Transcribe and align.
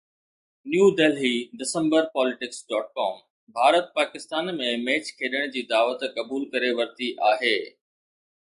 New 0.71 0.87
Delhi 0.99 1.33
December 1.61 2.01
Politics.com 2.15 3.13
Bharat 3.59 3.93
Pakistan 3.99 4.45
۾ 4.63 4.73
match 4.89 5.13
کيڏڻ 5.21 5.45
جي 5.57 5.65
دعوت 5.75 6.09
قبول 6.19 6.51
ڪري 6.57 6.73
ورتي 6.81 7.11
آهي 7.35 7.57